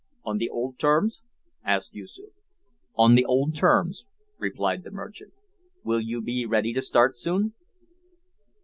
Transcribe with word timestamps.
"On 0.25 0.39
the 0.39 0.49
old 0.49 0.79
terms?" 0.79 1.21
asked 1.63 1.93
Yoosoof. 1.93 2.33
"On 2.95 3.13
the 3.13 3.23
old 3.23 3.53
terms," 3.55 4.05
replied 4.39 4.83
the 4.83 4.89
merchant. 4.89 5.31
"Will 5.83 6.01
you 6.01 6.23
be 6.23 6.43
ready 6.43 6.73
to 6.73 6.81
start 6.81 7.15
soon?" 7.15 7.53